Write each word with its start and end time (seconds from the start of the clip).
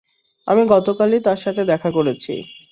আমি 0.47 0.63
গতকালই 0.73 1.19
তার 1.27 1.39
সাথে 1.43 1.61
দেখা 1.71 1.89
করেছি! 1.91 2.33